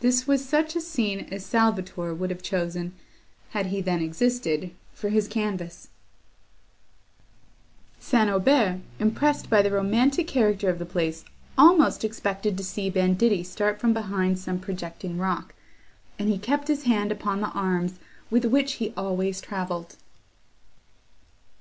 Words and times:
This 0.00 0.26
was 0.26 0.44
such 0.44 0.74
a 0.74 0.80
scene 0.80 1.28
as 1.30 1.46
Salvator 1.46 2.12
would 2.12 2.30
have 2.30 2.42
chosen, 2.42 2.92
had 3.50 3.66
he 3.66 3.80
then 3.80 4.02
existed, 4.02 4.72
for 4.92 5.10
his 5.10 5.28
canvas; 5.28 5.86
St. 8.00 8.28
Aubert, 8.28 8.80
impressed 8.98 9.48
by 9.48 9.62
the 9.62 9.70
romantic 9.70 10.26
character 10.26 10.70
of 10.70 10.80
the 10.80 10.84
place, 10.84 11.24
almost 11.56 12.02
expected 12.04 12.58
to 12.58 12.64
see 12.64 12.90
banditti 12.90 13.44
start 13.44 13.78
from 13.78 13.92
behind 13.94 14.40
some 14.40 14.58
projecting 14.58 15.18
rock, 15.18 15.54
and 16.18 16.28
he 16.28 16.36
kept 16.36 16.66
his 16.66 16.82
hand 16.82 17.12
upon 17.12 17.40
the 17.40 17.50
arms 17.50 18.00
with 18.28 18.44
which 18.46 18.72
he 18.82 18.92
always 18.96 19.40
travelled. 19.40 19.94